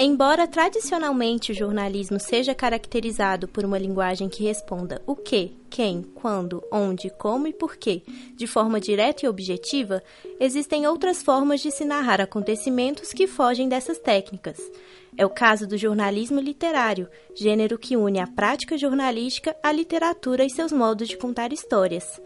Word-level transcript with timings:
Embora 0.00 0.46
tradicionalmente 0.46 1.50
o 1.50 1.54
jornalismo 1.56 2.20
seja 2.20 2.54
caracterizado 2.54 3.48
por 3.48 3.64
uma 3.64 3.76
linguagem 3.76 4.28
que 4.28 4.44
responda 4.44 5.02
o 5.04 5.16
que, 5.16 5.56
quem, 5.68 6.02
quando, 6.14 6.62
onde, 6.70 7.10
como 7.10 7.48
e 7.48 7.52
porquê, 7.52 8.02
de 8.36 8.46
forma 8.46 8.80
direta 8.80 9.26
e 9.26 9.28
objetiva, 9.28 10.00
existem 10.38 10.86
outras 10.86 11.20
formas 11.20 11.60
de 11.60 11.72
se 11.72 11.84
narrar 11.84 12.20
acontecimentos 12.20 13.12
que 13.12 13.26
fogem 13.26 13.68
dessas 13.68 13.98
técnicas. 13.98 14.60
É 15.16 15.26
o 15.26 15.30
caso 15.30 15.66
do 15.66 15.76
jornalismo 15.76 16.38
literário, 16.38 17.08
gênero 17.34 17.76
que 17.76 17.96
une 17.96 18.20
a 18.20 18.26
prática 18.28 18.78
jornalística 18.78 19.56
à 19.64 19.72
literatura 19.72 20.44
e 20.44 20.50
seus 20.50 20.70
modos 20.70 21.08
de 21.08 21.16
contar 21.16 21.52
histórias. 21.52 22.20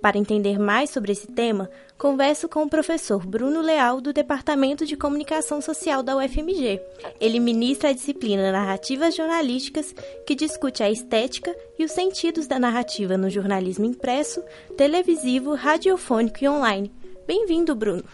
Para 0.00 0.16
entender 0.16 0.58
mais 0.58 0.90
sobre 0.90 1.10
esse 1.10 1.26
tema, 1.26 1.68
converso 1.96 2.48
com 2.48 2.62
o 2.62 2.70
professor 2.70 3.26
Bruno 3.26 3.60
Leal, 3.60 4.00
do 4.00 4.12
Departamento 4.12 4.86
de 4.86 4.96
Comunicação 4.96 5.60
Social 5.60 6.04
da 6.04 6.16
UFMG. 6.16 6.80
Ele 7.20 7.40
ministra 7.40 7.90
a 7.90 7.92
disciplina 7.92 8.52
Narrativas 8.52 9.16
Jornalísticas, 9.16 9.92
que 10.24 10.36
discute 10.36 10.84
a 10.84 10.90
estética 10.90 11.54
e 11.76 11.84
os 11.84 11.90
sentidos 11.90 12.46
da 12.46 12.60
narrativa 12.60 13.18
no 13.18 13.28
jornalismo 13.28 13.84
impresso, 13.84 14.40
televisivo, 14.76 15.54
radiofônico 15.54 16.44
e 16.44 16.48
online. 16.48 16.92
Bem-vindo, 17.26 17.74
Bruno. 17.74 18.04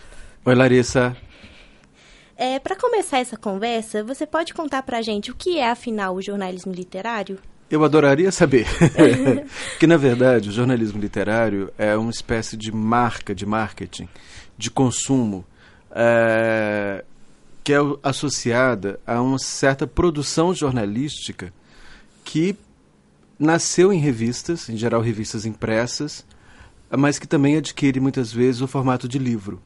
Oi, 0.47 0.55
Larissa. 0.55 1.15
É, 2.37 2.59
Para 2.59 2.77
começar 2.77 3.19
essa 3.19 3.37
conversa, 3.37 4.03
você 4.03 4.27
pode 4.27 4.55
contar 4.55 4.83
para 4.83 4.98
a 4.98 5.03
gente 5.03 5.31
o 5.31 5.37
que 5.37 5.59
é, 5.59 5.71
afinal, 5.71 6.15
o 6.15 6.23
jornalismo 6.23 6.73
literário? 6.73 7.39
Eu 7.70 7.84
adoraria 7.84 8.31
saber. 8.31 8.67
que, 9.79 9.87
na 9.87 9.97
verdade, 9.97 10.48
o 10.51 10.53
jornalismo 10.53 11.01
literário 11.01 11.73
é 11.79 11.97
uma 11.97 12.11
espécie 12.11 12.57
de 12.57 12.70
marca 12.70 13.34
de 13.34 13.47
marketing, 13.47 14.09
de 14.57 14.70
consumo, 14.70 15.45
é, 15.91 17.05
que 17.62 17.73
é 17.73 17.79
associada 18.03 19.01
a 19.07 19.20
uma 19.20 19.39
certa 19.39 19.87
produção 19.87 20.55
jornalística 20.55 21.53
que 22.23 22.57
nasceu 23.39 23.92
em 23.92 23.98
revistas, 23.98 24.69
em 24.69 24.77
geral 24.77 25.01
revistas 25.01 25.47
impressas, 25.47 26.25
mas 26.91 27.19
que 27.19 27.27
também 27.27 27.57
adquire 27.57 27.98
muitas 28.01 28.33
vezes 28.33 28.61
o 28.61 28.69
formato 28.69 29.09
de 29.09 29.19
livro. 29.19 29.61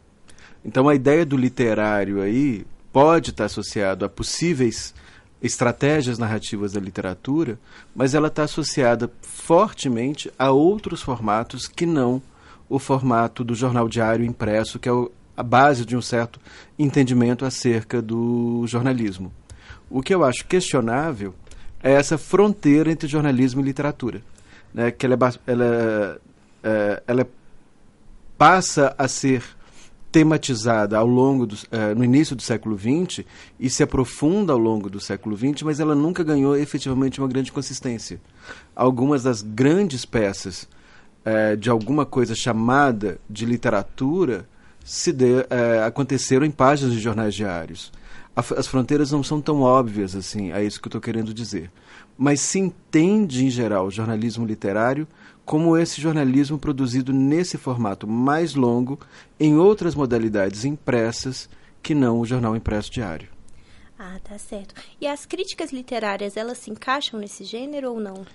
Então 0.65 0.89
a 0.89 0.95
ideia 0.95 1.25
do 1.25 1.37
literário 1.37 2.21
aí 2.21 2.67
pode 2.93 3.31
estar 3.31 3.45
associado 3.45 4.05
a 4.05 4.09
possíveis 4.09 4.95
estratégias 5.43 6.19
narrativas 6.19 6.73
da 6.73 6.81
literatura, 6.81 7.59
mas 7.95 8.15
ela 8.15 8.29
está 8.29 8.43
associada 8.43 9.11
fortemente 9.23 10.31
a 10.39 10.51
outros 10.51 11.01
formatos 11.01 11.69
que 11.69 11.87
não 11.87 12.21
o 12.69 12.79
formato 12.79 13.45
do 13.45 13.55
jornal 13.55 13.89
diário 13.89 14.25
impresso, 14.25 14.79
que 14.79 14.89
é 14.89 14.93
a 15.37 15.43
base 15.43 15.85
de 15.87 15.97
um 15.97 16.03
certo 16.03 16.41
entendimento 16.79 17.45
acerca 17.45 18.03
do 18.03 18.65
jornalismo. 18.67 19.33
O 19.89 20.03
que 20.03 20.15
eu 20.15 20.25
acho 20.25 20.45
questionável 20.45 21.35
é 21.83 21.93
essa 21.93 22.19
fronteira 22.19 22.91
entre 22.91 23.09
jornalismo 23.09 23.61
e 23.61 23.65
literatura, 23.65 24.21
né, 24.75 24.91
que 24.91 25.07
ela, 25.07 25.15
é, 25.15 25.53
ela, 25.53 26.21
é, 26.63 27.03
ela 27.07 27.29
passa 28.37 28.95
a 28.99 29.09
ser 29.09 29.43
tematizada 30.11 30.97
ao 30.97 31.07
longo 31.07 31.47
do, 31.47 31.55
uh, 31.55 31.95
no 31.97 32.05
início 32.05 32.35
do 32.35 32.43
século 32.43 32.79
XX 32.79 33.25
e 33.61 33.69
se 33.69 33.83
aprofunda 33.83 34.53
ao 34.53 34.59
longo 34.59 34.89
do 34.89 35.01
século 35.01 35.37
XX, 35.37 35.63
mas 35.63 35.81
ela 35.81 35.95
nunca 35.95 36.25
ganhou 36.25 36.57
efetivamente 36.57 37.21
uma 37.21 37.29
grande 37.29 37.53
consistência. 37.53 38.21
Algumas 38.75 39.23
das 39.23 39.43
grandes 39.43 40.05
peças 40.05 40.69
uh, 41.25 41.57
de 41.57 41.69
alguma 41.69 42.07
coisa 42.07 42.35
chamada 42.35 43.21
de 43.29 43.45
literatura 43.45 44.49
se 44.83 45.13
de, 45.13 45.25
uh, 45.25 45.85
aconteceram 45.87 46.47
em 46.47 46.51
páginas 46.51 46.95
de 46.95 47.01
jornais 47.01 47.35
diários. 47.35 47.93
as 48.35 48.67
fronteiras 48.67 49.13
não 49.13 49.23
são 49.23 49.41
tão 49.41 49.61
óbvias 49.61 50.17
assim, 50.17 50.53
é 50.53 50.65
isso 50.65 50.81
que 50.81 50.87
eu 50.87 50.91
estou 50.91 51.01
querendo 51.01 51.35
dizer. 51.35 51.71
Mas 52.17 52.41
se 52.41 52.59
entende, 52.59 53.45
em 53.45 53.51
geral, 53.51 53.87
o 53.87 53.91
jornalismo 53.91 54.47
literário 54.47 55.07
como 55.49 55.79
esse 55.79 55.99
jornalismo 55.99 56.59
produzido 56.59 57.11
nesse 57.11 57.57
formato 57.57 58.07
mais 58.07 58.55
longo, 58.55 59.01
em 59.41 59.57
outras 59.57 59.95
modalidades 59.95 60.67
impressas 60.67 61.49
que 61.83 61.95
não 61.95 62.21
o 62.21 62.27
jornal 62.27 62.55
impresso 62.55 62.93
diário. 62.93 63.31
Ah, 63.99 64.19
tá 64.23 64.37
certo. 64.37 64.75
E 65.01 65.07
as 65.07 65.25
críticas 65.25 65.73
literárias, 65.73 66.37
elas 66.37 66.59
se 66.59 66.71
encaixam 66.71 67.19
nesse 67.19 67.45
gênero 67.45 67.93
ou 67.93 67.99
não? 67.99 68.27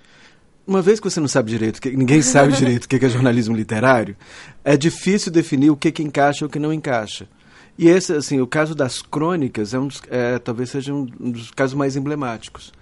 Uma 0.66 0.82
vez 0.82 1.00
que 1.00 1.08
você 1.08 1.20
não 1.20 1.28
sabe 1.28 1.52
direito, 1.52 1.80
que 1.80 1.96
ninguém 1.96 2.20
sabe 2.24 2.52
direito 2.54 2.86
o 2.86 2.88
que 2.88 3.06
é 3.06 3.10
jornalismo 3.10 3.56
literário, 3.56 4.18
é 4.64 4.76
difícil 4.76 5.32
definir 5.32 5.70
o 5.70 5.78
que, 5.78 5.92
que 5.92 6.02
encaixa 6.02 6.44
e 6.44 6.48
o 6.48 6.50
que 6.50 6.58
não 6.58 6.74
encaixa. 6.74 7.30
E 7.78 7.90
esse, 7.90 8.12
assim, 8.12 8.42
o 8.42 8.48
caso 8.48 8.74
das 8.74 9.04
crônicas 9.04 9.76
é, 9.76 9.78
um 9.78 9.86
dos, 9.86 10.02
é 10.10 10.40
talvez 10.40 10.72
seja 10.72 10.92
um 10.92 11.06
dos 11.06 11.52
casos 11.52 11.76
mais 11.76 11.96
emblemáticos 11.96 12.74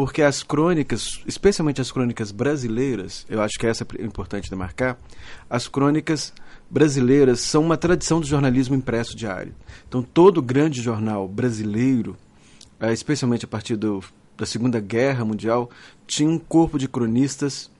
porque 0.00 0.22
as 0.22 0.42
crônicas, 0.42 1.20
especialmente 1.26 1.78
as 1.78 1.92
crônicas 1.92 2.32
brasileiras, 2.32 3.26
eu 3.28 3.42
acho 3.42 3.58
que 3.58 3.66
essa 3.66 3.86
é 3.98 4.02
importante 4.02 4.48
demarcar, 4.48 4.96
as 5.50 5.68
crônicas 5.68 6.32
brasileiras 6.70 7.40
são 7.40 7.62
uma 7.62 7.76
tradição 7.76 8.18
do 8.18 8.26
jornalismo 8.26 8.74
impresso 8.74 9.14
diário. 9.14 9.54
Então, 9.86 10.02
todo 10.02 10.40
grande 10.40 10.80
jornal 10.80 11.28
brasileiro, 11.28 12.16
eh, 12.80 12.94
especialmente 12.94 13.44
a 13.44 13.48
partir 13.48 13.76
do, 13.76 14.02
da 14.38 14.46
Segunda 14.46 14.80
Guerra 14.80 15.22
Mundial, 15.22 15.68
tinha 16.06 16.30
um 16.30 16.38
corpo 16.38 16.78
de 16.78 16.88
cronistas 16.88 17.70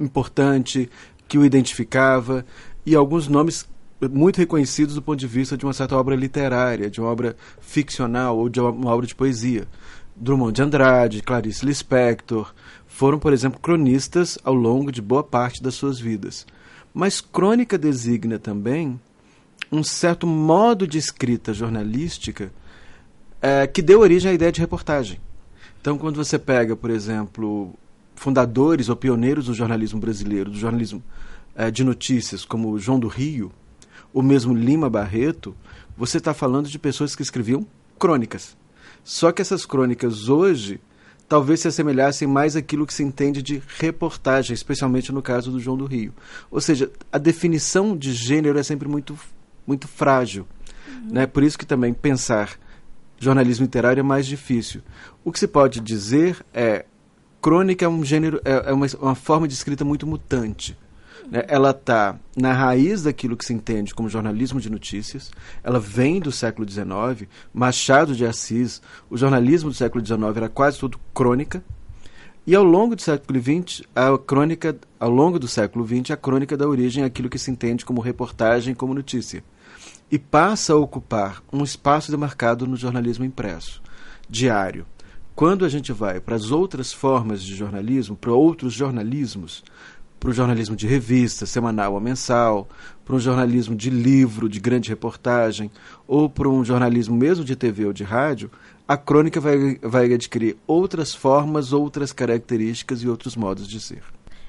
importante 0.00 0.88
que 1.28 1.36
o 1.36 1.44
identificava 1.44 2.46
e 2.86 2.94
alguns 2.94 3.28
nomes 3.28 3.68
muito 4.10 4.38
reconhecidos 4.38 4.94
do 4.94 5.02
ponto 5.02 5.18
de 5.18 5.26
vista 5.26 5.54
de 5.54 5.66
uma 5.66 5.74
certa 5.74 5.98
obra 5.98 6.16
literária, 6.16 6.88
de 6.88 6.98
uma 6.98 7.10
obra 7.10 7.36
ficcional 7.60 8.38
ou 8.38 8.48
de 8.48 8.58
uma 8.58 8.90
obra 8.90 9.06
de 9.06 9.14
poesia. 9.14 9.68
Drummond 10.16 10.54
de 10.54 10.62
Andrade, 10.62 11.22
Clarice 11.22 11.64
Lispector, 11.64 12.54
foram, 12.86 13.18
por 13.18 13.32
exemplo, 13.32 13.60
cronistas 13.60 14.38
ao 14.42 14.54
longo 14.54 14.90
de 14.90 15.02
boa 15.02 15.22
parte 15.22 15.62
das 15.62 15.74
suas 15.74 16.00
vidas. 16.00 16.46
Mas 16.94 17.20
crônica 17.20 17.76
designa 17.76 18.38
também 18.38 18.98
um 19.70 19.82
certo 19.82 20.26
modo 20.26 20.86
de 20.86 20.96
escrita 20.96 21.52
jornalística 21.52 22.50
é, 23.42 23.66
que 23.66 23.82
deu 23.82 24.00
origem 24.00 24.30
à 24.30 24.34
ideia 24.34 24.50
de 24.50 24.60
reportagem. 24.60 25.20
Então, 25.80 25.98
quando 25.98 26.16
você 26.16 26.38
pega, 26.38 26.74
por 26.74 26.90
exemplo, 26.90 27.74
fundadores 28.14 28.88
ou 28.88 28.96
pioneiros 28.96 29.46
do 29.46 29.54
jornalismo 29.54 30.00
brasileiro, 30.00 30.50
do 30.50 30.56
jornalismo 30.56 31.02
é, 31.54 31.70
de 31.70 31.84
notícias, 31.84 32.44
como 32.44 32.78
João 32.78 32.98
do 32.98 33.08
Rio, 33.08 33.52
ou 34.12 34.22
mesmo 34.22 34.54
Lima 34.54 34.88
Barreto, 34.88 35.54
você 35.96 36.18
está 36.18 36.32
falando 36.32 36.68
de 36.68 36.78
pessoas 36.78 37.14
que 37.14 37.22
escreviam 37.22 37.66
crônicas. 37.98 38.56
Só 39.06 39.30
que 39.30 39.40
essas 39.40 39.64
crônicas 39.64 40.28
hoje 40.28 40.80
talvez 41.28 41.60
se 41.60 41.68
assemelhassem 41.68 42.26
mais 42.26 42.56
àquilo 42.56 42.84
que 42.84 42.92
se 42.92 43.04
entende 43.04 43.40
de 43.40 43.62
reportagem, 43.78 44.52
especialmente 44.52 45.12
no 45.12 45.22
caso 45.22 45.52
do 45.52 45.60
João 45.60 45.76
do 45.76 45.86
Rio. 45.86 46.12
Ou 46.50 46.60
seja, 46.60 46.90
a 47.12 47.16
definição 47.16 47.96
de 47.96 48.12
gênero 48.12 48.58
é 48.58 48.64
sempre 48.64 48.88
muito, 48.88 49.16
muito 49.64 49.86
frágil. 49.86 50.44
Uhum. 50.88 51.12
Né? 51.12 51.24
Por 51.24 51.44
isso 51.44 51.56
que 51.56 51.64
também 51.64 51.94
pensar 51.94 52.58
jornalismo 53.16 53.64
literário 53.64 54.00
é 54.00 54.02
mais 54.02 54.26
difícil. 54.26 54.82
O 55.24 55.30
que 55.30 55.38
se 55.38 55.46
pode 55.46 55.78
dizer 55.78 56.44
é 56.52 56.84
crônica 57.40 57.84
é 57.84 57.88
um 57.88 58.04
gênero, 58.04 58.40
é, 58.44 58.70
é 58.70 58.72
uma, 58.72 58.86
uma 59.00 59.14
forma 59.14 59.46
de 59.46 59.54
escrita 59.54 59.84
muito 59.84 60.04
mutante. 60.04 60.76
Né? 61.30 61.44
Ela 61.48 61.70
está 61.70 62.18
na 62.36 62.52
raiz 62.52 63.02
daquilo 63.02 63.36
que 63.36 63.44
se 63.44 63.52
entende 63.52 63.94
como 63.94 64.08
jornalismo 64.08 64.60
de 64.60 64.70
notícias. 64.70 65.30
Ela 65.62 65.78
vem 65.78 66.20
do 66.20 66.32
século 66.32 66.68
XIX. 66.68 67.28
Machado 67.52 68.14
de 68.14 68.24
Assis, 68.24 68.80
o 69.10 69.16
jornalismo 69.16 69.70
do 69.70 69.76
século 69.76 70.04
XIX 70.04 70.36
era 70.36 70.48
quase 70.48 70.78
tudo 70.78 70.98
crônica. 71.12 71.62
E 72.46 72.54
ao 72.54 72.62
longo 72.62 72.94
do 72.94 73.02
século 73.02 73.40
XX, 73.40 73.82
a 73.92 74.16
crônica, 74.16 74.78
ao 75.00 75.10
longo 75.10 75.36
do 75.36 75.48
século 75.48 75.84
XX, 75.84 76.12
a 76.12 76.16
crônica 76.16 76.56
dá 76.56 76.68
origem 76.68 77.02
àquilo 77.02 77.28
que 77.28 77.40
se 77.40 77.50
entende 77.50 77.84
como 77.84 78.00
reportagem, 78.00 78.72
como 78.72 78.94
notícia, 78.94 79.42
e 80.08 80.16
passa 80.16 80.72
a 80.72 80.76
ocupar 80.76 81.42
um 81.52 81.64
espaço 81.64 82.12
demarcado 82.12 82.64
no 82.64 82.76
jornalismo 82.76 83.24
impresso, 83.24 83.82
diário. 84.30 84.86
Quando 85.34 85.64
a 85.64 85.68
gente 85.68 85.92
vai 85.92 86.20
para 86.20 86.36
as 86.36 86.52
outras 86.52 86.92
formas 86.92 87.42
de 87.42 87.52
jornalismo, 87.52 88.14
para 88.14 88.32
outros 88.32 88.72
jornalismos, 88.72 89.64
para 90.26 90.32
o 90.32 90.34
jornalismo 90.34 90.74
de 90.74 90.88
revista, 90.88 91.46
semanal 91.46 91.94
ou 91.94 92.00
mensal, 92.00 92.68
para 93.04 93.14
um 93.14 93.20
jornalismo 93.20 93.76
de 93.76 93.90
livro, 93.90 94.48
de 94.48 94.58
grande 94.58 94.88
reportagem, 94.88 95.70
ou 96.04 96.28
para 96.28 96.48
um 96.48 96.64
jornalismo 96.64 97.14
mesmo 97.14 97.44
de 97.44 97.54
TV 97.54 97.86
ou 97.86 97.92
de 97.92 98.02
rádio, 98.02 98.50
a 98.88 98.96
crônica 98.96 99.40
vai, 99.40 99.78
vai 99.80 100.12
adquirir 100.12 100.56
outras 100.66 101.14
formas, 101.14 101.72
outras 101.72 102.12
características 102.12 103.02
e 103.02 103.08
outros 103.08 103.36
modos 103.36 103.68
de 103.68 103.78
ser. 103.78 104.02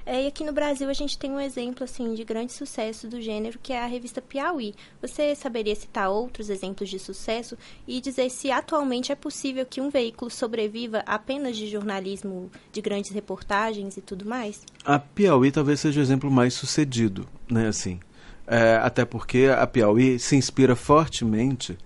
É, 0.09 0.23
e 0.23 0.27
aqui 0.27 0.45
no 0.45 0.53
Brasil 0.53 0.89
a 0.89 0.93
gente 0.93 1.17
tem 1.17 1.31
um 1.31 1.39
exemplo 1.39 1.83
assim 1.83 2.13
de 2.13 2.23
grande 2.23 2.53
sucesso 2.53 3.09
do 3.09 3.19
gênero, 3.19 3.59
que 3.61 3.73
é 3.73 3.83
a 3.83 3.85
revista 3.85 4.21
Piauí. 4.21 4.73
Você 5.01 5.35
saberia 5.35 5.75
citar 5.75 6.09
outros 6.09 6.49
exemplos 6.49 6.89
de 6.89 6.97
sucesso 6.97 7.57
e 7.85 7.99
dizer 7.99 8.29
se 8.29 8.49
atualmente 8.49 9.11
é 9.11 9.15
possível 9.15 9.65
que 9.65 9.81
um 9.81 9.89
veículo 9.89 10.31
sobreviva 10.31 11.03
apenas 11.05 11.57
de 11.57 11.67
jornalismo, 11.67 12.49
de 12.71 12.79
grandes 12.79 13.11
reportagens 13.11 13.97
e 13.97 14.01
tudo 14.01 14.25
mais? 14.25 14.61
A 14.85 14.97
Piauí 14.97 15.51
talvez 15.51 15.81
seja 15.81 15.99
o 15.99 16.03
exemplo 16.03 16.31
mais 16.31 16.53
sucedido, 16.53 17.27
né, 17.51 17.67
assim. 17.67 17.99
É, 18.47 18.77
até 18.77 19.03
porque 19.03 19.49
a 19.53 19.67
Piauí 19.67 20.17
se 20.19 20.37
inspira 20.37 20.73
fortemente 20.73 21.77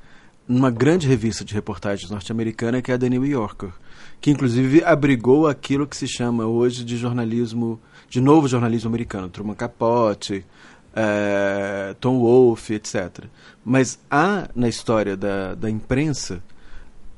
numa 0.48 0.70
grande 0.70 1.08
revista 1.08 1.44
de 1.44 1.56
reportagens 1.56 2.12
norte-americana 2.12 2.84
que 2.84 2.92
é 2.92 2.94
a 2.94 3.00
The 3.00 3.10
New 3.10 3.26
Yorker, 3.26 3.72
que 4.22 4.30
inclusive 4.30 4.84
abrigou 4.84 5.48
aquilo 5.48 5.88
que 5.88 5.98
se 5.98 6.08
chama 6.08 6.46
hoje 6.46 6.86
de 6.86 6.96
jornalismo, 6.96 7.82
de 8.08 8.22
novo 8.22 8.48
jornalismo 8.48 8.88
americano, 8.88 9.28
Truman 9.28 9.56
Capote, 9.56 10.46
é, 10.96 11.96
Tom 12.00 12.20
Wolfe, 12.20 12.76
etc. 12.76 13.26
Mas 13.66 14.00
há 14.10 14.48
na 14.56 14.70
história 14.70 15.18
da, 15.18 15.56
da 15.56 15.70
imprensa 15.70 16.44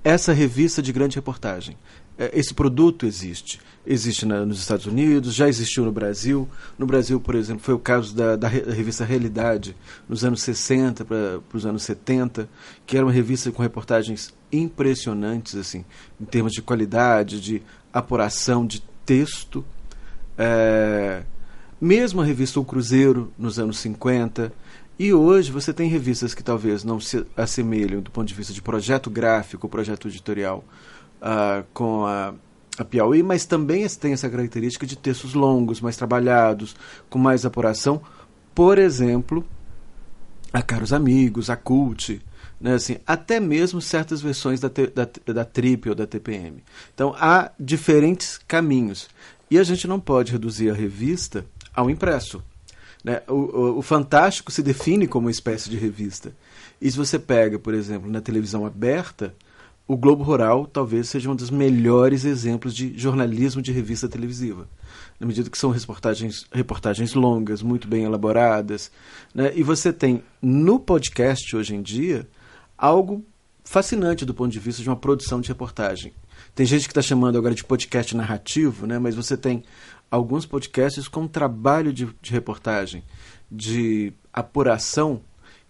essa 0.03 0.33
revista 0.33 0.81
de 0.81 0.91
grande 0.93 1.15
reportagem. 1.15 1.77
É, 2.17 2.31
esse 2.37 2.53
produto 2.53 3.05
existe. 3.05 3.59
Existe 3.85 4.25
na, 4.25 4.45
nos 4.45 4.59
Estados 4.59 4.85
Unidos, 4.85 5.33
já 5.33 5.47
existiu 5.49 5.83
no 5.83 5.91
Brasil. 5.91 6.47
No 6.77 6.85
Brasil, 6.85 7.19
por 7.19 7.35
exemplo, 7.35 7.63
foi 7.63 7.73
o 7.73 7.79
caso 7.79 8.15
da, 8.15 8.35
da, 8.35 8.47
revista 8.47 9.03
Realidade, 9.03 9.75
nos 10.07 10.23
anos 10.23 10.41
60 10.41 11.03
para 11.05 11.41
os 11.53 11.65
anos 11.65 11.83
70, 11.83 12.47
que 12.85 12.95
era 12.95 13.05
uma 13.05 13.11
revista 13.11 13.51
com 13.51 13.61
reportagens 13.61 14.33
impressionantes, 14.51 15.55
assim, 15.55 15.83
em 16.21 16.25
termos 16.25 16.53
de 16.53 16.61
qualidade, 16.61 17.41
de 17.41 17.61
apuração, 17.91 18.65
de 18.65 18.81
texto. 19.05 19.65
É, 20.37 21.23
mesmo 21.81 22.21
a 22.21 22.25
revista 22.25 22.59
O 22.59 22.65
Cruzeiro, 22.65 23.31
nos 23.37 23.59
anos 23.59 23.79
50. 23.79 24.53
E 24.97 25.11
hoje 25.11 25.51
você 25.51 25.73
tem 25.73 25.89
revistas 25.89 26.33
que 26.33 26.43
talvez 26.43 26.83
não 26.83 26.99
se 26.99 27.25
assemelham 27.35 27.99
do 27.99 28.11
ponto 28.11 28.27
de 28.27 28.33
vista 28.33 28.53
de 28.53 28.61
projeto 28.61 29.09
gráfico, 29.09 29.67
projeto 29.67 30.07
editorial, 30.07 30.63
uh, 31.23 31.65
com 31.73 32.05
a, 32.05 32.33
a 32.77 32.83
Piauí, 32.83 33.23
mas 33.23 33.45
também 33.45 33.87
tem 33.87 34.13
essa 34.13 34.29
característica 34.29 34.85
de 34.85 34.97
textos 34.97 35.33
longos, 35.33 35.79
mais 35.79 35.95
trabalhados, 35.95 36.75
com 37.09 37.17
mais 37.17 37.45
apuração. 37.45 38.01
Por 38.53 38.77
exemplo, 38.77 39.45
a 40.51 40.61
Caros 40.61 40.93
Amigos, 40.93 41.49
a 41.49 41.55
Cult, 41.55 42.21
né, 42.59 42.75
assim, 42.75 42.97
até 43.07 43.39
mesmo 43.39 43.81
certas 43.81 44.21
versões 44.21 44.59
da, 44.59 44.69
da, 44.69 45.33
da 45.33 45.45
Trip 45.45 45.89
ou 45.89 45.95
da 45.95 46.05
TPM. 46.05 46.63
Então 46.93 47.15
há 47.17 47.51
diferentes 47.59 48.39
caminhos. 48.47 49.09
E 49.49 49.57
a 49.57 49.63
gente 49.63 49.87
não 49.87 49.99
pode 49.99 50.31
reduzir 50.31 50.69
a 50.69 50.73
revista 50.73 51.45
ao 51.75 51.89
impresso. 51.89 52.41
Né? 53.03 53.21
O, 53.27 53.33
o, 53.33 53.77
o, 53.79 53.81
Fantástico 53.81 54.51
se 54.51 54.63
define 54.63 55.07
como 55.07 55.27
uma 55.27 55.31
espécie 55.31 55.69
de 55.69 55.75
revista. 55.75 56.33
E 56.81 56.89
se 56.89 56.97
você 56.97 57.19
pega, 57.19 57.59
por 57.59 57.73
exemplo, 57.73 58.09
na 58.09 58.21
televisão 58.21 58.65
aberta, 58.65 59.35
o 59.87 59.97
Globo 59.97 60.23
Rural 60.23 60.65
talvez 60.65 61.09
seja 61.09 61.29
um 61.29 61.35
dos 61.35 61.49
melhores 61.49 62.23
exemplos 62.23 62.73
de 62.73 62.97
jornalismo 62.97 63.61
de 63.61 63.71
revista 63.71 64.07
televisiva. 64.07 64.67
Na 65.19 65.27
medida 65.27 65.49
que 65.49 65.57
são 65.57 65.71
reportagens, 65.71 66.45
reportagens 66.51 67.13
longas, 67.13 67.61
muito 67.61 67.87
bem 67.87 68.03
elaboradas. 68.03 68.91
Né? 69.35 69.51
E 69.55 69.61
você 69.61 69.91
tem 69.91 70.23
no 70.41 70.79
podcast 70.79 71.55
hoje 71.55 71.75
em 71.75 71.81
dia 71.81 72.27
algo 72.77 73.23
fascinante 73.63 74.25
do 74.25 74.33
ponto 74.33 74.51
de 74.51 74.59
vista 74.59 74.81
de 74.81 74.89
uma 74.89 74.95
produção 74.95 75.41
de 75.41 75.49
reportagem. 75.49 76.13
Tem 76.55 76.65
gente 76.65 76.83
que 76.83 76.91
está 76.91 77.01
chamando 77.01 77.37
agora 77.37 77.55
de 77.55 77.63
podcast 77.63 78.15
narrativo, 78.15 78.87
né? 78.87 78.99
mas 78.99 79.15
você 79.15 79.35
tem 79.35 79.63
alguns 80.09 80.45
podcasts 80.45 81.07
com 81.07 81.27
trabalho 81.27 81.91
de, 81.91 82.07
de 82.21 82.31
reportagem, 82.31 83.03
de 83.51 84.13
apuração 84.31 85.21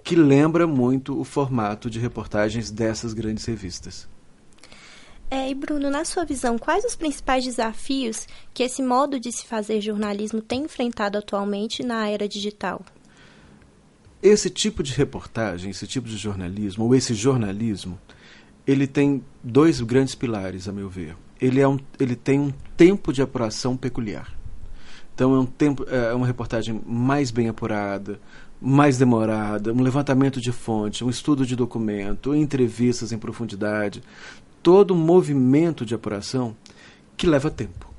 que 0.03 0.15
lembra 0.15 0.67
muito 0.67 1.19
o 1.19 1.23
formato 1.23 1.89
de 1.89 1.99
reportagens 1.99 2.69
dessas 2.69 3.13
grandes 3.13 3.45
revistas. 3.45 4.07
É, 5.31 5.49
e 5.49 5.55
Bruno, 5.55 5.89
na 5.89 6.05
sua 6.05 6.25
visão, 6.25 6.59
quais 6.59 6.85
os 6.85 6.95
principais 6.95 7.43
desafios 7.43 8.27
que 8.53 8.61
esse 8.61 8.83
modo 8.83 9.19
de 9.19 9.31
se 9.31 9.45
fazer 9.45 9.81
jornalismo 9.81 10.41
tem 10.41 10.65
enfrentado 10.65 11.17
atualmente 11.17 11.81
na 11.81 12.07
era 12.07 12.27
digital? 12.27 12.83
Esse 14.21 14.49
tipo 14.49 14.83
de 14.83 14.93
reportagem, 14.93 15.71
esse 15.71 15.87
tipo 15.87 16.07
de 16.07 16.17
jornalismo, 16.17 16.85
ou 16.85 16.93
esse 16.93 17.13
jornalismo, 17.13 17.99
ele 18.67 18.85
tem 18.85 19.23
dois 19.43 19.81
grandes 19.81 20.13
pilares, 20.15 20.67
a 20.67 20.71
meu 20.71 20.87
ver. 20.87 21.15
Ele, 21.41 21.59
é 21.59 21.67
um, 21.67 21.79
ele 21.99 22.15
tem 22.15 22.39
um 22.39 22.53
tempo 22.77 23.11
de 23.11 23.21
apuração 23.21 23.75
peculiar. 23.75 24.31
Então 25.15 25.35
é 25.35 25.39
um 25.39 25.45
tempo, 25.45 25.85
é 25.89 26.13
uma 26.13 26.25
reportagem 26.25 26.81
mais 26.85 27.31
bem 27.31 27.49
apurada, 27.49 28.19
mais 28.65 28.97
demorada, 28.97 29.73
um 29.73 29.81
levantamento 29.81 30.39
de 30.39 30.53
fonte, 30.53 31.03
um 31.03 31.09
estudo 31.09 31.45
de 31.45 31.53
documento, 31.53 32.33
entrevistas 32.33 33.11
em 33.11 33.17
profundidade, 33.17 34.01
todo 34.61 34.93
um 34.93 34.97
movimento 34.97 35.85
de 35.85 35.93
apuração 35.93 36.55
que 37.17 37.27
leva 37.27 37.51
tempo, 37.51 37.93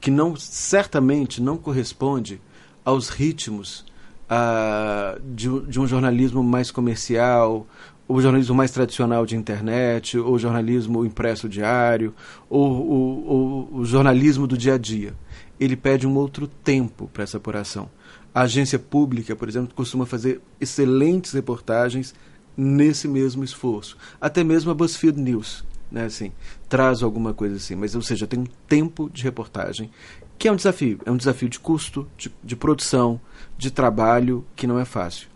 que 0.00 0.10
não 0.10 0.34
certamente 0.34 1.40
não 1.40 1.56
corresponde 1.56 2.40
aos 2.84 3.08
ritmos 3.08 3.86
uh, 4.28 5.20
de, 5.22 5.60
de, 5.68 5.78
um 5.78 5.86
jornalismo 5.86 6.42
mais 6.42 6.72
comercial, 6.72 7.64
o 8.08 8.20
jornalismo 8.20 8.56
mais 8.56 8.72
tradicional 8.72 9.24
de 9.24 9.36
internet, 9.36 10.18
ou 10.18 10.36
jornalismo 10.36 11.04
impresso 11.04 11.48
diário, 11.48 12.12
ou, 12.50 13.68
o 13.72 13.84
jornalismo 13.84 14.48
do 14.48 14.58
dia 14.58 14.74
a 14.74 14.78
dia. 14.78 15.14
Ele 15.58 15.76
pede 15.76 16.06
um 16.06 16.16
outro 16.16 16.46
tempo 16.46 17.08
para 17.12 17.24
essa 17.24 17.36
apuração. 17.36 17.90
A 18.34 18.42
agência 18.42 18.78
pública, 18.78 19.34
por 19.34 19.48
exemplo, 19.48 19.74
costuma 19.74 20.06
fazer 20.06 20.40
excelentes 20.60 21.32
reportagens 21.32 22.14
nesse 22.56 23.08
mesmo 23.08 23.44
esforço. 23.44 23.96
Até 24.20 24.44
mesmo 24.44 24.70
a 24.70 24.74
BuzzFeed 24.74 25.18
News, 25.20 25.64
né, 25.90 26.04
assim, 26.04 26.32
traz 26.68 27.02
alguma 27.02 27.32
coisa 27.32 27.56
assim. 27.56 27.74
Mas, 27.74 27.94
ou 27.94 28.02
seja, 28.02 28.26
tem 28.26 28.40
um 28.40 28.46
tempo 28.66 29.10
de 29.10 29.22
reportagem 29.22 29.90
que 30.38 30.46
é 30.46 30.52
um 30.52 30.56
desafio. 30.56 31.00
É 31.04 31.10
um 31.10 31.16
desafio 31.16 31.48
de 31.48 31.58
custo, 31.58 32.08
de, 32.16 32.32
de 32.44 32.54
produção, 32.54 33.20
de 33.56 33.70
trabalho, 33.70 34.46
que 34.54 34.66
não 34.66 34.78
é 34.78 34.84
fácil. 34.84 35.28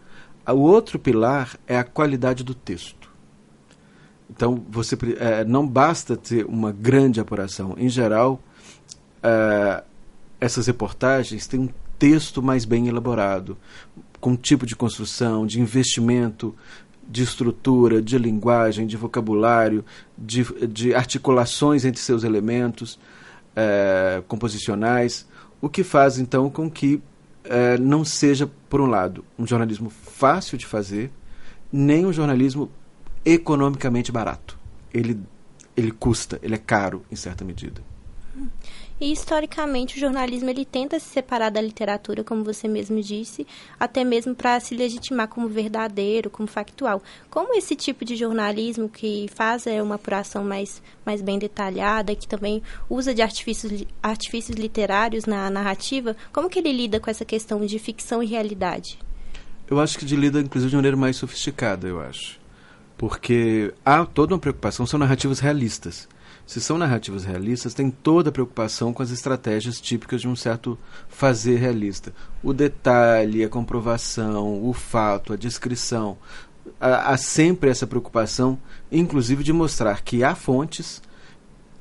O 0.47 0.59
outro 0.59 0.99
pilar 0.99 1.59
é 1.67 1.77
a 1.77 1.85
qualidade 1.85 2.45
do 2.45 2.55
texto. 2.55 3.11
Então, 4.31 4.65
você 4.71 4.97
é, 5.19 5.45
não 5.45 5.67
basta 5.67 6.17
ter 6.17 6.47
uma 6.47 6.73
grande 6.73 7.21
apuração. 7.21 7.75
Em 7.77 7.89
geral, 7.89 8.41
é, 9.23 9.83
essas 10.43 10.67
reportagens 10.67 11.47
têm 11.47 11.61
um 11.61 11.69
texto 11.97 12.43
mais 12.43 12.65
bem 12.65 12.89
elaborado, 12.89 13.56
com 14.20 14.34
tipo 14.37 14.67
de 14.67 14.75
construção, 14.75 15.46
de 15.46 15.61
investimento, 15.61 16.53
de 17.08 17.22
estrutura, 17.22 18.03
de 18.03 18.19
linguagem, 18.19 18.84
de 18.84 18.96
vocabulário, 18.96 19.84
de, 20.19 20.43
de 20.67 20.96
articulações 20.96 21.84
entre 21.84 22.01
seus 22.01 22.25
elementos 22.25 22.99
é, 23.55 24.20
composicionais, 24.27 25.29
o 25.61 25.69
que 25.69 25.84
faz 25.84 26.19
então 26.19 26.51
com 26.51 26.69
que 26.69 27.01
é, 27.44 27.79
não 27.79 28.05
seja, 28.05 28.51
por 28.69 28.81
um 28.81 28.87
lado, 28.87 29.25
um 29.39 29.46
jornalismo 29.46 29.91
fácil 29.91 30.58
de 30.58 30.67
fazer, 30.67 31.08
nem 31.72 32.05
um 32.05 32.13
jornalismo 32.13 32.69
economicamente 33.25 34.11
barato. 34.11 34.58
Ele, 34.93 35.20
ele 35.77 35.93
custa, 35.93 36.41
ele 36.43 36.56
é 36.56 36.58
caro 36.58 37.05
em 37.13 37.15
certa 37.15 37.44
medida. 37.44 37.81
E 39.03 39.11
historicamente 39.11 39.97
o 39.97 40.01
jornalismo 40.01 40.49
ele 40.49 40.65
tenta 40.65 40.97
se 41.01 41.09
separar 41.09 41.51
da 41.51 41.61
literatura, 41.61 42.23
como 42.23 42.44
você 42.44 42.69
mesmo 42.69 43.03
disse, 43.03 43.44
até 43.77 44.05
mesmo 44.05 44.32
para 44.32 44.61
se 44.61 44.77
legitimar 44.77 45.27
como 45.27 45.49
verdadeiro, 45.49 46.31
como 46.31 46.47
factual. 46.47 47.03
Como 47.29 47.53
esse 47.59 47.75
tipo 47.75 48.05
de 48.05 48.15
jornalismo 48.15 48.89
que 48.89 49.29
faz 49.35 49.67
é 49.67 49.82
uma 49.82 49.97
apuração 49.97 50.44
mais, 50.44 50.81
mais 51.05 51.21
bem 51.21 51.37
detalhada, 51.37 52.15
que 52.15 52.29
também 52.29 52.63
usa 52.89 53.13
de 53.13 53.21
artifícios, 53.21 53.85
artifícios 54.01 54.56
literários 54.56 55.25
na 55.25 55.51
narrativa, 55.51 56.17
como 56.32 56.49
que 56.49 56.61
ele 56.61 56.71
lida 56.71 57.01
com 57.01 57.11
essa 57.11 57.25
questão 57.25 57.67
de 57.67 57.81
ficção 57.81 58.23
e 58.23 58.27
realidade? 58.27 59.01
Eu 59.69 59.81
acho 59.81 59.99
que 59.99 60.05
de 60.05 60.15
lida, 60.15 60.39
inclusive, 60.39 60.71
de 60.71 60.77
maneira 60.77 60.97
mais 60.97 61.17
sofisticada, 61.17 61.89
eu 61.89 62.01
acho. 62.01 62.39
Porque 62.97 63.75
há 63.85 64.06
toda 64.06 64.32
uma 64.32 64.41
preocupação, 64.41 64.87
são 64.87 65.01
narrativas 65.01 65.41
realistas. 65.41 66.06
Se 66.46 66.61
são 66.61 66.77
narrativas 66.77 67.25
realistas, 67.25 67.72
tem 67.72 67.91
toda 67.91 68.29
a 68.29 68.32
preocupação 68.32 68.93
com 68.93 69.03
as 69.03 69.11
estratégias 69.11 69.81
típicas 69.81 70.20
de 70.20 70.29
um 70.29 70.37
certo 70.37 70.79
fazer 71.08 71.56
realista. 71.56 72.13
O 72.43 72.53
detalhe, 72.53 73.44
a 73.44 73.49
comprovação, 73.49 74.63
o 74.65 74.72
fato, 74.72 75.32
a 75.32 75.37
descrição. 75.37 76.19
Há, 76.81 77.13
há 77.13 77.17
sempre 77.17 77.70
essa 77.70 77.87
preocupação, 77.87 78.58
inclusive, 78.91 79.44
de 79.44 79.53
mostrar 79.53 80.03
que 80.03 80.25
há 80.25 80.34
fontes, 80.34 81.01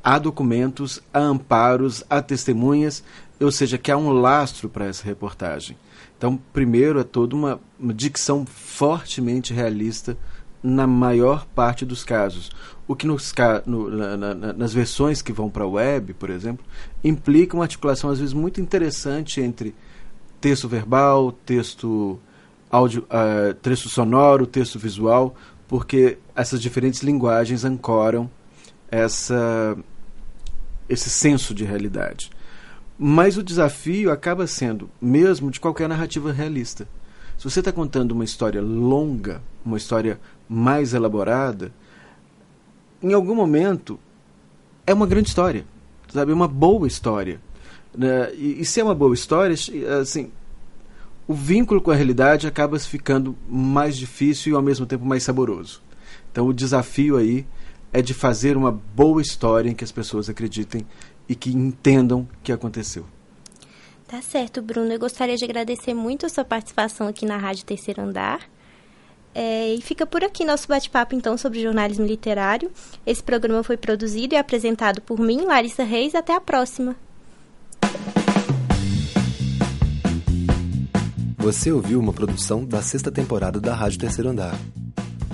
há 0.03 0.17
documentos, 0.17 1.01
há 1.13 1.19
amparos, 1.19 2.03
há 2.09 2.21
testemunhas, 2.21 3.03
ou 3.39 3.51
seja, 3.51 3.77
que 3.77 3.91
há 3.91 3.97
um 3.97 4.11
lastro 4.11 4.69
para 4.69 4.85
essa 4.85 5.03
reportagem. 5.03 5.75
Então, 6.17 6.39
primeiro 6.53 6.99
é 6.99 7.03
toda 7.03 7.35
uma, 7.35 7.59
uma 7.79 7.93
dicção 7.93 8.45
fortemente 8.45 9.53
realista 9.53 10.15
na 10.63 10.85
maior 10.85 11.45
parte 11.47 11.85
dos 11.85 12.03
casos. 12.03 12.51
O 12.87 12.95
que 12.95 13.07
nos, 13.07 13.33
no, 13.65 13.89
na, 13.89 14.17
na, 14.17 14.53
nas 14.53 14.73
versões 14.73 15.21
que 15.21 15.33
vão 15.33 15.49
para 15.49 15.63
a 15.63 15.67
web, 15.67 16.13
por 16.13 16.29
exemplo, 16.29 16.65
implica 17.03 17.55
uma 17.55 17.63
articulação 17.63 18.09
às 18.09 18.19
vezes 18.19 18.33
muito 18.33 18.61
interessante 18.61 19.41
entre 19.41 19.73
texto 20.39 20.67
verbal, 20.67 21.31
texto 21.31 22.19
áudio, 22.69 23.03
uh, 23.03 23.53
texto 23.55 23.89
sonoro, 23.89 24.45
texto 24.45 24.79
visual, 24.79 25.35
porque 25.67 26.17
essas 26.35 26.61
diferentes 26.61 27.01
linguagens 27.01 27.65
ancoram 27.65 28.29
essa, 28.89 29.77
esse 30.89 31.09
senso 31.09 31.53
de 31.53 31.63
realidade. 31.63 32.29
Mas 32.97 33.37
o 33.37 33.43
desafio 33.43 34.11
acaba 34.11 34.45
sendo, 34.45 34.89
mesmo 35.01 35.49
de 35.49 35.59
qualquer 35.59 35.89
narrativa 35.89 36.31
realista. 36.31 36.87
Se 37.41 37.49
você 37.49 37.57
está 37.57 37.71
contando 37.71 38.11
uma 38.11 38.23
história 38.23 38.61
longa, 38.61 39.41
uma 39.65 39.75
história 39.75 40.21
mais 40.47 40.93
elaborada, 40.93 41.73
em 43.01 43.13
algum 43.13 43.33
momento 43.33 43.99
é 44.85 44.93
uma 44.93 45.07
grande 45.07 45.29
história, 45.29 45.65
sabe? 46.13 46.31
É 46.31 46.35
uma 46.35 46.47
boa 46.47 46.87
história. 46.87 47.41
Né? 47.97 48.31
E, 48.35 48.61
e 48.61 48.63
se 48.63 48.79
é 48.79 48.83
uma 48.83 48.93
boa 48.93 49.15
história, 49.15 49.55
assim, 49.99 50.31
o 51.27 51.33
vínculo 51.33 51.81
com 51.81 51.89
a 51.89 51.95
realidade 51.95 52.45
acaba 52.45 52.77
ficando 52.77 53.35
mais 53.49 53.97
difícil 53.97 54.53
e 54.53 54.55
ao 54.55 54.61
mesmo 54.61 54.85
tempo 54.85 55.03
mais 55.03 55.23
saboroso. 55.23 55.81
Então 56.31 56.45
o 56.45 56.53
desafio 56.53 57.17
aí 57.17 57.47
é 57.91 58.03
de 58.03 58.13
fazer 58.13 58.55
uma 58.55 58.71
boa 58.71 59.19
história 59.19 59.67
em 59.67 59.73
que 59.73 59.83
as 59.83 59.91
pessoas 59.91 60.29
acreditem 60.29 60.85
e 61.27 61.33
que 61.33 61.49
entendam 61.49 62.19
o 62.19 62.27
que 62.43 62.51
aconteceu. 62.51 63.03
Tá 64.11 64.21
certo, 64.21 64.61
Bruno. 64.61 64.91
Eu 64.91 64.99
gostaria 64.99 65.37
de 65.37 65.45
agradecer 65.45 65.93
muito 65.93 66.25
a 66.25 66.29
sua 66.29 66.43
participação 66.43 67.07
aqui 67.07 67.25
na 67.25 67.37
Rádio 67.37 67.63
Terceiro 67.63 68.01
Andar. 68.01 68.41
É, 69.33 69.73
e 69.73 69.79
fica 69.79 70.05
por 70.05 70.21
aqui 70.21 70.43
nosso 70.43 70.67
bate-papo, 70.67 71.15
então, 71.15 71.37
sobre 71.37 71.61
jornalismo 71.61 72.05
literário. 72.05 72.69
Esse 73.05 73.23
programa 73.23 73.63
foi 73.63 73.77
produzido 73.77 74.35
e 74.35 74.37
apresentado 74.37 74.99
por 74.99 75.17
mim, 75.17 75.45
Larissa 75.45 75.85
Reis. 75.85 76.13
Até 76.13 76.35
a 76.35 76.41
próxima. 76.41 76.93
Você 81.37 81.71
ouviu 81.71 81.97
uma 81.97 82.11
produção 82.11 82.65
da 82.65 82.81
sexta 82.81 83.09
temporada 83.09 83.61
da 83.61 83.73
Rádio 83.73 83.99
Terceiro 83.99 84.29
Andar. 84.29 84.59